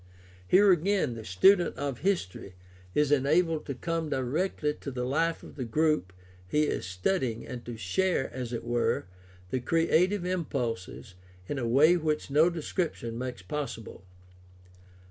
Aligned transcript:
Here 0.47 0.71
again 0.71 1.13
the 1.13 1.23
student 1.23 1.77
of 1.77 1.99
his 1.99 2.25
tory 2.25 2.55
is 2.95 3.11
enabled 3.11 3.67
to 3.67 3.75
come 3.75 4.09
directly 4.09 4.73
to 4.73 4.89
the 4.89 5.03
life 5.03 5.43
of 5.43 5.57
the 5.57 5.63
group 5.63 6.11
he 6.47 6.63
is 6.63 6.87
studying 6.87 7.45
and 7.45 7.63
to 7.67 7.77
share, 7.77 8.33
as 8.33 8.51
it 8.51 8.63
were, 8.63 9.05
the 9.51 9.59
creative 9.59 10.25
impulses 10.25 11.13
in 11.47 11.59
a 11.59 11.67
way 11.67 11.97
which 11.97 12.31
no 12.31 12.49
description 12.49 13.15
makes 13.15 13.43
possible. 13.43 14.03